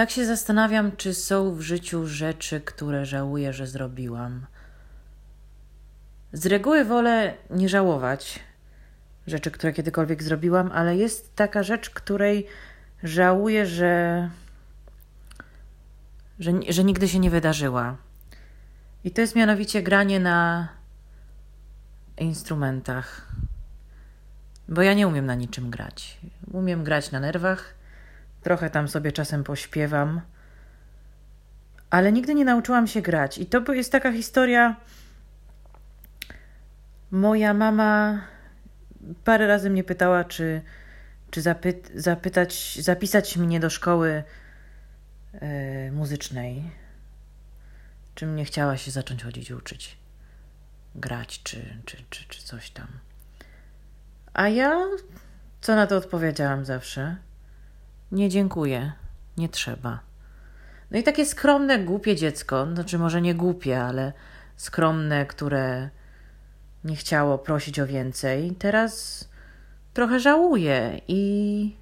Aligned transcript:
tak 0.00 0.10
się 0.10 0.26
zastanawiam, 0.26 0.96
czy 0.96 1.14
są 1.14 1.54
w 1.54 1.60
życiu 1.60 2.06
rzeczy, 2.06 2.60
które 2.60 3.06
żałuję, 3.06 3.52
że 3.52 3.66
zrobiłam. 3.66 4.46
Z 6.32 6.46
reguły 6.46 6.84
wolę 6.84 7.34
nie 7.50 7.68
żałować 7.68 8.40
rzeczy, 9.26 9.50
które 9.50 9.72
kiedykolwiek 9.72 10.22
zrobiłam, 10.22 10.70
ale 10.72 10.96
jest 10.96 11.36
taka 11.36 11.62
rzecz, 11.62 11.90
której 11.90 12.46
żałuję, 13.02 13.66
że, 13.66 14.30
że, 16.38 16.52
że 16.68 16.84
nigdy 16.84 17.08
się 17.08 17.18
nie 17.18 17.30
wydarzyła. 17.30 17.96
I 19.04 19.10
to 19.10 19.20
jest 19.20 19.36
mianowicie 19.36 19.82
granie 19.82 20.20
na 20.20 20.68
instrumentach. 22.18 23.28
Bo 24.68 24.82
ja 24.82 24.94
nie 24.94 25.08
umiem 25.08 25.26
na 25.26 25.34
niczym 25.34 25.70
grać. 25.70 26.18
Umiem 26.52 26.84
grać 26.84 27.10
na 27.10 27.20
nerwach, 27.20 27.79
trochę 28.42 28.70
tam 28.70 28.88
sobie 28.88 29.12
czasem 29.12 29.44
pośpiewam, 29.44 30.20
ale 31.90 32.12
nigdy 32.12 32.34
nie 32.34 32.44
nauczyłam 32.44 32.86
się 32.86 33.02
grać. 33.02 33.38
I 33.38 33.46
to 33.46 33.72
jest 33.72 33.92
taka 33.92 34.12
historia. 34.12 34.76
Moja 37.10 37.54
mama 37.54 38.20
parę 39.24 39.46
razy 39.46 39.70
mnie 39.70 39.84
pytała, 39.84 40.24
czy, 40.24 40.62
czy 41.30 41.40
zapy- 41.40 41.90
zapytać, 42.00 42.78
zapisać 42.80 43.36
mnie 43.36 43.60
do 43.60 43.70
szkoły 43.70 44.22
yy, 45.32 45.92
muzycznej. 45.92 46.70
Czym 48.14 48.36
nie 48.36 48.44
chciała 48.44 48.76
się 48.76 48.90
zacząć 48.90 49.22
chodzić 49.22 49.50
uczyć, 49.50 49.98
grać 50.94 51.42
czy, 51.42 51.76
czy, 51.84 51.96
czy, 52.10 52.24
czy 52.28 52.42
coś 52.42 52.70
tam. 52.70 52.86
A 54.32 54.48
ja 54.48 54.78
co 55.60 55.76
na 55.76 55.86
to 55.86 55.96
odpowiedziałam 55.96 56.64
zawsze? 56.64 57.16
Nie 58.12 58.28
dziękuję, 58.28 58.92
nie 59.36 59.48
trzeba. 59.48 60.00
No 60.90 60.98
i 60.98 61.02
takie 61.02 61.26
skromne, 61.26 61.78
głupie 61.78 62.16
dziecko, 62.16 62.66
znaczy 62.74 62.98
może 62.98 63.20
nie 63.20 63.34
głupie, 63.34 63.82
ale 63.82 64.12
skromne, 64.56 65.26
które 65.26 65.90
nie 66.84 66.96
chciało 66.96 67.38
prosić 67.38 67.80
o 67.80 67.86
więcej, 67.86 68.52
teraz 68.58 69.24
trochę 69.94 70.20
żałuje 70.20 71.00
i. 71.08 71.76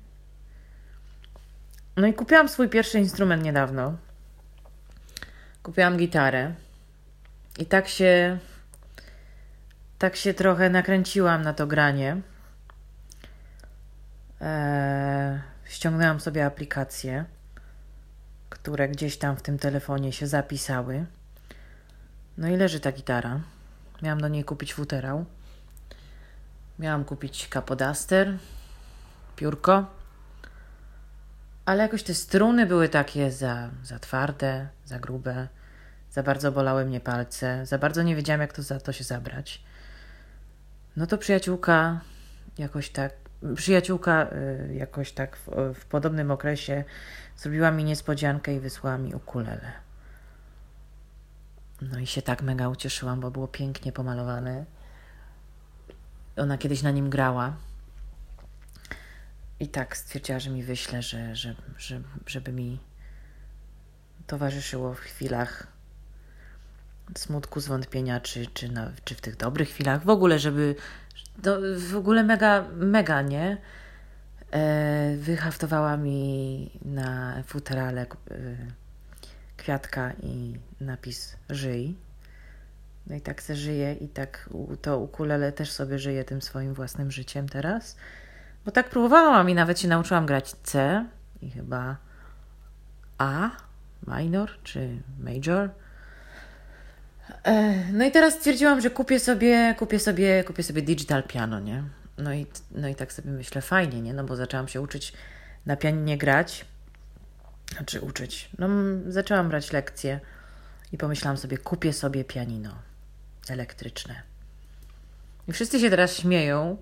No 1.96 2.06
i 2.06 2.14
kupiłam 2.14 2.48
swój 2.48 2.68
pierwszy 2.68 2.98
instrument 2.98 3.42
niedawno. 3.42 3.96
Kupiłam 5.62 5.96
gitarę 5.96 6.54
i 7.58 7.66
tak 7.66 7.88
się. 7.88 8.38
Tak 9.98 10.16
się 10.16 10.34
trochę 10.34 10.70
nakręciłam 10.70 11.42
na 11.42 11.54
to 11.54 11.66
granie. 11.66 12.20
Eee, 14.40 15.40
ściągnęłam 15.68 16.20
sobie 16.20 16.46
aplikacje, 16.46 17.24
które 18.48 18.88
gdzieś 18.88 19.18
tam 19.18 19.36
w 19.36 19.42
tym 19.42 19.58
telefonie 19.58 20.12
się 20.12 20.26
zapisały. 20.26 21.06
No 22.38 22.48
i 22.48 22.56
leży 22.56 22.80
ta 22.80 22.92
gitara. 22.92 23.40
Miałam 24.02 24.20
do 24.20 24.28
niej 24.28 24.44
kupić 24.44 24.74
futerał. 24.74 25.24
Miałam 26.78 27.04
kupić 27.04 27.48
kapodaster, 27.48 28.38
piórko. 29.36 29.86
Ale 31.64 31.82
jakoś 31.82 32.02
te 32.02 32.14
struny 32.14 32.66
były 32.66 32.88
takie 32.88 33.32
za, 33.32 33.70
za 33.82 33.98
twarde, 33.98 34.68
za 34.84 34.98
grube. 34.98 35.48
Za 36.10 36.22
bardzo 36.22 36.52
bolały 36.52 36.84
mnie 36.84 37.00
palce. 37.00 37.66
Za 37.66 37.78
bardzo 37.78 38.02
nie 38.02 38.16
wiedziałam, 38.16 38.40
jak 38.40 38.52
to 38.52 38.62
za 38.62 38.80
to 38.80 38.92
się 38.92 39.04
zabrać. 39.04 39.62
No 40.96 41.06
to 41.06 41.18
przyjaciółka 41.18 42.00
jakoś 42.58 42.90
tak 42.90 43.12
przyjaciółka 43.54 44.30
y, 44.32 44.74
jakoś 44.74 45.12
tak 45.12 45.36
w, 45.36 45.74
w, 45.74 45.84
podobnym 45.86 46.30
okresie 46.30 46.84
zrobiła 47.36 47.70
mi 47.70 47.84
niespodziankę 47.84 48.54
i 48.54 48.60
wysłała 48.60 48.98
mi 48.98 49.14
ukulele. 49.14 49.72
No 51.82 51.98
i 51.98 52.06
się 52.06 52.22
tak 52.22 52.42
mega 52.42 52.68
ucieszyłam, 52.68 53.20
bo 53.20 53.30
było 53.30 53.48
pięknie 53.48 53.92
pomalowane. 53.92 54.64
Ona 56.36 56.58
kiedyś 56.58 56.82
na 56.82 56.90
nim 56.90 57.10
grała. 57.10 57.56
I 59.60 59.68
tak 59.68 59.96
stwierdziła, 59.96 60.38
że 60.38 60.50
mi 60.50 60.62
wyśle, 60.62 61.02
że, 61.02 61.36
że, 61.36 61.54
że, 61.78 62.00
żeby 62.26 62.52
mi 62.52 62.80
towarzyszyło 64.26 64.94
w 64.94 64.98
chwilach 64.98 65.77
smutku, 67.14 67.60
zwątpienia, 67.60 68.20
czy, 68.20 68.46
czy, 68.46 68.72
na, 68.72 68.90
czy 69.04 69.14
w 69.14 69.20
tych 69.20 69.36
dobrych 69.36 69.68
chwilach. 69.68 70.04
W 70.04 70.08
ogóle, 70.08 70.38
żeby 70.38 70.74
w 71.76 71.96
ogóle 71.96 72.22
mega, 72.22 72.64
mega, 72.76 73.22
nie? 73.22 73.56
E, 74.50 75.16
wyhaftowała 75.16 75.96
mi 75.96 76.70
na 76.84 77.42
futerale 77.46 78.02
e, 78.02 78.06
kwiatka 79.56 80.12
i 80.22 80.54
napis 80.80 81.36
żyj. 81.50 81.96
No 83.06 83.16
i 83.16 83.20
tak 83.20 83.42
se 83.42 83.56
żyje 83.56 83.94
i 83.94 84.08
tak 84.08 84.50
to 84.82 84.98
ukulele 84.98 85.52
też 85.52 85.72
sobie 85.72 85.98
żyje 85.98 86.24
tym 86.24 86.42
swoim 86.42 86.74
własnym 86.74 87.10
życiem 87.10 87.48
teraz. 87.48 87.96
Bo 88.64 88.70
tak 88.70 88.90
próbowałam 88.90 89.50
i 89.50 89.54
nawet 89.54 89.80
się 89.80 89.88
nauczyłam 89.88 90.26
grać 90.26 90.52
C 90.52 91.04
i 91.42 91.50
chyba 91.50 91.96
A, 93.18 93.50
minor 94.06 94.50
czy 94.62 95.02
major. 95.18 95.70
No 97.92 98.04
i 98.04 98.10
teraz 98.10 98.34
stwierdziłam, 98.34 98.80
że 98.80 98.90
kupię 98.90 99.20
sobie, 99.20 99.74
kupię 99.78 99.98
sobie, 99.98 100.44
kupię 100.44 100.62
sobie 100.62 100.82
digital 100.82 101.22
piano, 101.22 101.60
nie? 101.60 101.84
No 102.18 102.34
i, 102.34 102.46
no 102.70 102.88
i 102.88 102.94
tak 102.94 103.12
sobie 103.12 103.30
myślę, 103.30 103.62
fajnie, 103.62 104.02
nie? 104.02 104.14
No 104.14 104.24
bo 104.24 104.36
zaczęłam 104.36 104.68
się 104.68 104.80
uczyć 104.80 105.12
na 105.66 105.76
pianinie 105.76 106.18
grać. 106.18 106.64
Znaczy 107.76 108.00
uczyć. 108.00 108.50
No 108.58 108.68
zaczęłam 109.08 109.48
brać 109.48 109.72
lekcje 109.72 110.20
i 110.92 110.98
pomyślałam 110.98 111.36
sobie, 111.36 111.58
kupię 111.58 111.92
sobie 111.92 112.24
pianino 112.24 112.74
elektryczne. 113.48 114.22
I 115.48 115.52
wszyscy 115.52 115.80
się 115.80 115.90
teraz 115.90 116.16
śmieją, 116.16 116.76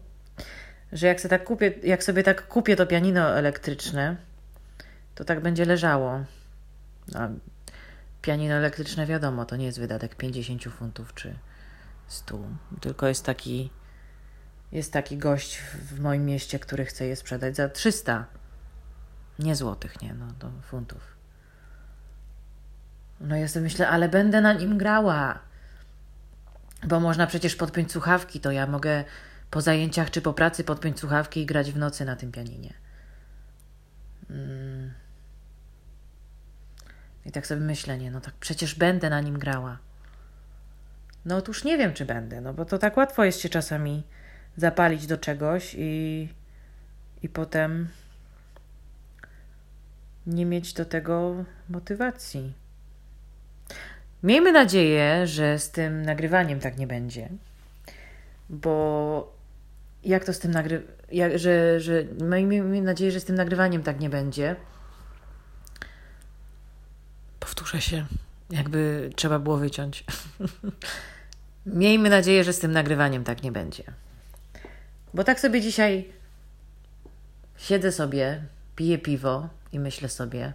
że 0.92 1.06
jak 1.06 1.20
sobie 1.20 1.30
tak 1.30 1.44
kupię, 1.44 1.72
jak 1.82 2.04
sobie 2.04 2.22
tak 2.22 2.48
kupię 2.48 2.76
to 2.76 2.86
pianino 2.86 3.38
elektryczne, 3.38 4.16
to 5.14 5.24
tak 5.24 5.40
będzie 5.40 5.64
leżało. 5.64 6.24
No, 7.12 7.20
pianino 8.26 8.54
elektryczne, 8.54 9.06
wiadomo, 9.06 9.44
to 9.44 9.56
nie 9.56 9.66
jest 9.66 9.78
wydatek 9.78 10.14
50 10.14 10.64
funtów 10.64 11.14
czy 11.14 11.38
100, 12.06 12.38
tylko 12.80 13.06
jest 13.06 13.24
taki 13.24 13.70
jest 14.72 14.92
taki 14.92 15.18
gość 15.18 15.58
w 15.58 16.00
moim 16.00 16.24
mieście, 16.24 16.58
który 16.58 16.84
chce 16.84 17.06
je 17.06 17.16
sprzedać 17.16 17.56
za 17.56 17.68
300. 17.68 18.26
Nie 19.38 19.56
złotych, 19.56 20.02
nie, 20.02 20.14
no 20.14 20.26
to 20.38 20.50
funtów. 20.62 21.16
No 23.20 23.36
ja 23.36 23.48
sobie 23.48 23.62
myślę, 23.62 23.88
ale 23.88 24.08
będę 24.08 24.40
na 24.40 24.52
nim 24.52 24.78
grała. 24.78 25.38
Bo 26.86 27.00
można 27.00 27.26
przecież 27.26 27.56
podpiąć 27.56 27.92
słuchawki, 27.92 28.40
to 28.40 28.50
ja 28.50 28.66
mogę 28.66 29.04
po 29.50 29.60
zajęciach 29.60 30.10
czy 30.10 30.22
po 30.22 30.32
pracy 30.32 30.64
podpiąć 30.64 31.00
słuchawki 31.00 31.40
i 31.40 31.46
grać 31.46 31.72
w 31.72 31.76
nocy 31.76 32.04
na 32.04 32.16
tym 32.16 32.32
pianinie. 32.32 32.74
Mm. 34.30 35.05
I 37.26 37.32
tak 37.32 37.46
sobie 37.46 37.60
myślę, 37.60 37.98
nie, 37.98 38.10
no 38.10 38.20
tak 38.20 38.34
przecież 38.34 38.74
będę 38.74 39.10
na 39.10 39.20
nim 39.20 39.38
grała. 39.38 39.78
No 41.24 41.36
otóż 41.36 41.64
nie 41.64 41.78
wiem, 41.78 41.92
czy 41.92 42.04
będę, 42.04 42.40
no 42.40 42.54
bo 42.54 42.64
to 42.64 42.78
tak 42.78 42.96
łatwo 42.96 43.24
jest 43.24 43.40
się 43.40 43.48
czasami 43.48 44.02
zapalić 44.56 45.06
do 45.06 45.18
czegoś 45.18 45.74
i, 45.78 46.28
i 47.22 47.28
potem 47.28 47.88
nie 50.26 50.46
mieć 50.46 50.72
do 50.72 50.84
tego 50.84 51.44
motywacji. 51.68 52.52
Miejmy 54.22 54.52
nadzieję, 54.52 55.26
że 55.26 55.58
z 55.58 55.70
tym 55.70 56.02
nagrywaniem 56.02 56.60
tak 56.60 56.78
nie 56.78 56.86
będzie, 56.86 57.28
bo 58.50 59.36
jak 60.04 60.24
to 60.24 60.32
z 60.32 60.38
tym 60.38 60.50
nagrywaniem, 60.50 61.38
że, 61.38 61.80
że 61.80 62.04
miejmy 62.22 62.82
nadzieję, 62.82 63.10
że 63.10 63.20
z 63.20 63.24
tym 63.24 63.36
nagrywaniem 63.36 63.82
tak 63.82 64.00
nie 64.00 64.10
będzie 64.10 64.56
Powtórzę 67.66 67.82
się, 67.82 68.06
jakby 68.50 69.10
trzeba 69.16 69.38
było 69.38 69.56
wyciąć. 69.56 70.04
Miejmy 71.66 72.10
nadzieję, 72.10 72.44
że 72.44 72.52
z 72.52 72.58
tym 72.58 72.72
nagrywaniem 72.72 73.24
tak 73.24 73.42
nie 73.42 73.52
będzie. 73.52 73.84
Bo 75.14 75.24
tak 75.24 75.40
sobie 75.40 75.60
dzisiaj 75.60 76.12
siedzę 77.56 77.92
sobie, 77.92 78.44
piję 78.76 78.98
piwo 78.98 79.48
i 79.72 79.78
myślę 79.78 80.08
sobie, 80.08 80.52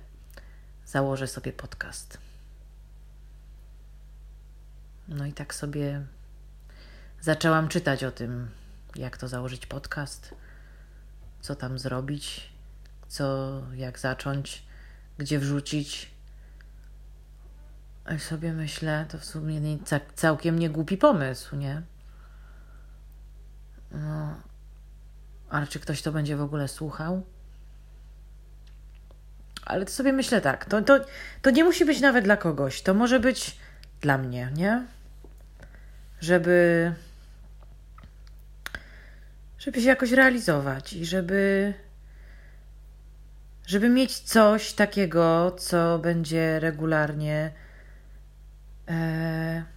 założę 0.85 1.27
sobie 1.27 1.53
podcast. 1.53 2.17
No 5.07 5.25
i 5.25 5.33
tak 5.33 5.55
sobie 5.55 6.05
zaczęłam 7.21 7.67
czytać 7.67 8.03
o 8.03 8.11
tym, 8.11 8.49
jak 8.95 9.17
to 9.17 9.27
założyć 9.27 9.65
podcast, 9.65 10.35
co 11.41 11.55
tam 11.55 11.79
zrobić, 11.79 12.49
co, 13.07 13.61
jak 13.75 13.99
zacząć, 13.99 14.63
gdzie 15.17 15.39
wrzucić, 15.39 16.11
i 18.15 18.19
sobie 18.19 18.53
myślę, 18.53 19.05
to 19.09 19.17
w 19.17 19.25
sumie 19.25 19.59
nie, 19.59 19.77
całkiem 20.15 20.59
nie 20.59 20.69
głupi 20.69 20.97
pomysł, 20.97 21.55
nie? 21.55 21.81
No, 23.91 24.35
ale 25.49 25.67
czy 25.67 25.79
ktoś 25.79 26.01
to 26.01 26.11
będzie 26.11 26.37
w 26.37 26.41
ogóle 26.41 26.67
słuchał? 26.67 27.23
ale 29.65 29.85
to 29.85 29.91
sobie 29.91 30.13
myślę 30.13 30.41
tak, 30.41 30.65
to, 30.65 30.81
to, 30.81 30.99
to 31.41 31.49
nie 31.49 31.63
musi 31.63 31.85
być 31.85 32.01
nawet 32.01 32.23
dla 32.23 32.37
kogoś, 32.37 32.81
to 32.81 32.93
może 32.93 33.19
być 33.19 33.57
dla 34.01 34.17
mnie, 34.17 34.51
nie? 34.55 34.85
Żeby 36.21 36.91
żeby 39.59 39.81
się 39.81 39.87
jakoś 39.87 40.11
realizować 40.11 40.93
i 40.93 41.05
żeby 41.05 41.73
żeby 43.67 43.89
mieć 43.89 44.19
coś 44.19 44.73
takiego, 44.73 45.55
co 45.59 45.99
będzie 45.99 46.59
regularnie 46.59 47.51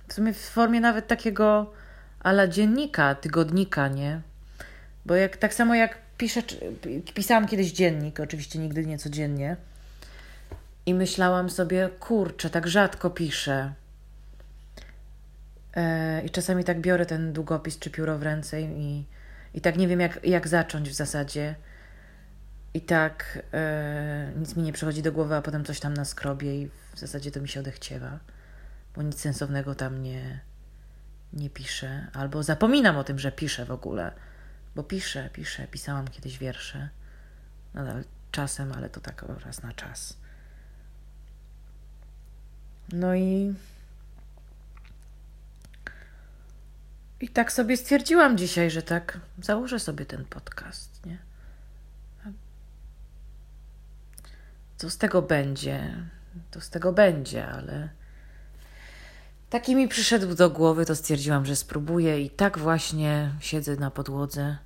w 0.09 0.13
sumie 0.13 0.33
w 0.33 0.41
formie 0.41 0.81
nawet 0.81 1.07
takiego 1.07 1.73
ala 2.21 2.49
dziennika, 2.49 3.15
tygodnika, 3.15 3.89
nie? 3.89 4.21
Bo 5.07 5.15
jak 5.15 5.37
tak 5.37 5.55
samo 5.55 5.75
jak 5.75 5.99
piszę, 6.19 6.43
pisałam 7.15 7.49
kiedyś 7.49 7.73
dziennik, 7.73 8.21
oczywiście 8.21 8.59
nigdy 8.59 8.87
nie 8.87 8.99
codziennie. 8.99 9.57
I 10.87 10.95
myślałam 10.95 11.51
sobie, 11.51 11.89
kurczę, 12.01 12.51
tak 12.51 12.67
rzadko 12.69 13.11
piszę. 13.11 13.73
E, 15.77 16.23
I 16.25 16.31
czasami 16.31 16.65
tak 16.65 16.81
biorę 16.81 17.07
ten 17.07 17.33
długopis 17.33 17.79
czy 17.79 17.91
pióro 17.91 18.19
w 18.19 18.23
ręce 18.23 18.63
i, 18.63 19.05
i 19.55 19.61
tak 19.61 19.77
nie 19.77 19.89
wiem, 19.89 20.01
jak, 20.01 20.21
jak 20.25 20.49
zacząć 20.49 20.91
w 20.91 20.95
zasadzie. 20.95 21.55
I 22.75 22.81
tak 22.81 23.43
e, 23.53 24.33
nic 24.37 24.57
mi 24.57 24.63
nie 24.63 24.73
przychodzi 24.73 25.03
do 25.03 25.13
głowy, 25.13 25.35
a 25.35 25.43
potem 25.43 25.65
coś 25.65 25.81
tam 25.81 25.95
na 25.95 26.05
skrobie 26.05 26.63
i 26.63 26.69
w 26.95 26.99
zasadzie 26.99 27.31
to 27.31 27.41
mi 27.41 27.49
się 27.49 27.61
odechciewa, 27.61 28.19
bo 28.96 29.02
nic 29.02 29.20
sensownego 29.20 29.75
tam 29.75 30.02
nie, 30.02 30.41
nie 31.32 31.50
piszę. 31.50 32.06
Albo 32.12 32.43
zapominam 32.43 32.96
o 32.96 33.05
tym, 33.05 33.19
że 33.19 33.32
piszę 33.32 33.64
w 33.64 33.70
ogóle, 33.70 34.12
bo 34.75 34.82
piszę, 34.82 35.31
piszę, 35.32 35.67
pisałam 35.67 36.08
kiedyś 36.08 36.38
wiersze. 36.38 36.88
Nadal 37.75 38.05
czasem, 38.31 38.73
ale 38.73 38.91
to 38.91 39.00
tak 39.00 39.25
raz 39.44 39.62
na 39.62 39.73
czas. 39.73 40.17
No 42.93 43.14
i. 43.14 43.55
I 47.20 47.29
tak 47.29 47.52
sobie 47.52 47.76
stwierdziłam 47.76 48.38
dzisiaj, 48.38 48.70
że 48.70 48.82
tak 48.82 49.20
założę 49.43 49.81
sobie 49.81 50.06
ten 50.06 50.25
podcast, 50.25 51.06
nie? 51.06 51.19
Co 54.76 54.91
z 54.91 54.99
tego 54.99 55.23
będzie? 55.23 56.06
To 56.50 56.61
z 56.61 56.70
tego 56.70 56.93
będzie, 56.93 57.46
ale 57.46 57.88
taki 59.50 59.76
mi 59.76 59.88
przyszedł 59.88 60.35
do 60.35 60.50
głowy, 60.50 60.87
to 60.87 60.96
stwierdziłam, 60.96 61.46
że 61.46 61.56
spróbuję 61.56 62.20
i 62.20 62.31
tak 62.31 62.58
właśnie 62.58 63.35
siedzę 63.41 63.76
na 63.76 63.91
podłodze 63.91 64.58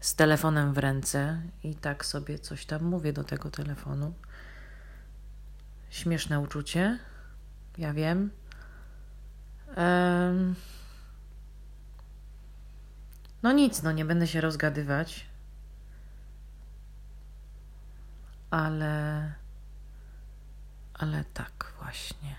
z 0.00 0.14
telefonem 0.14 0.72
w 0.72 0.78
ręce 0.78 1.42
i 1.64 1.74
tak 1.74 2.06
sobie 2.06 2.38
coś 2.38 2.66
tam 2.66 2.84
mówię 2.84 3.12
do 3.12 3.24
tego 3.24 3.50
telefonu. 3.50 4.14
Śmieszne 5.90 6.40
uczucie, 6.40 6.98
ja 7.78 7.92
wiem. 7.92 8.30
No 13.42 13.52
nic, 13.52 13.82
no 13.82 13.92
nie 13.92 14.04
będę 14.04 14.26
się 14.26 14.40
rozgadywać. 14.40 15.26
Ale. 18.50 19.32
Ale 20.94 21.24
tak 21.34 21.72
właśnie. 21.78 22.36